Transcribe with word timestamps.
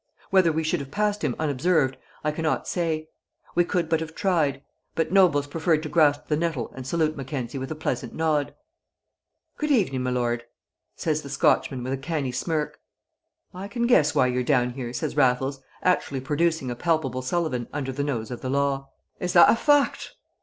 Whether 0.31 0.51
we 0.51 0.63
should 0.63 0.79
have 0.79 0.89
passed 0.89 1.23
him 1.23 1.35
unobserved 1.37 1.95
I 2.23 2.31
cannot 2.31 2.67
say. 2.67 3.09
We 3.53 3.63
could 3.63 3.87
but 3.87 3.99
have 3.99 4.15
tried; 4.15 4.63
but 4.95 5.11
Raffles 5.11 5.45
preferred 5.45 5.83
to 5.83 5.89
grasp 5.89 6.25
the 6.25 6.35
nettle 6.35 6.71
and 6.73 6.87
salute 6.87 7.15
Mackenzie 7.15 7.59
with 7.59 7.69
a 7.71 7.75
pleasant 7.75 8.15
nod. 8.15 8.55
"Good 9.57 9.69
evening, 9.69 10.01
my 10.01 10.09
lord!" 10.09 10.43
says 10.95 11.21
the 11.21 11.29
Scotchman 11.29 11.83
with 11.83 11.93
a 11.93 11.97
canny 11.97 12.31
smirk. 12.31 12.79
"I 13.53 13.67
can 13.67 13.85
guess 13.85 14.15
why 14.15 14.25
you're 14.25 14.41
down 14.41 14.71
here," 14.71 14.91
says 14.91 15.15
Raffles, 15.15 15.61
actually 15.83 16.21
producing 16.21 16.71
a 16.71 16.75
palpable 16.75 17.21
Sullivan 17.21 17.67
under 17.71 17.91
the 17.91 18.03
nose 18.03 18.31
of 18.31 18.41
the 18.41 18.49
law. 18.49 18.89
"Is 19.19 19.33
that 19.33 19.51
a 19.51 19.55
fact?" 19.55 20.13